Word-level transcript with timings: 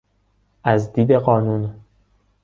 از 0.63 0.93
دید 0.93 1.11
قانون 1.17 1.75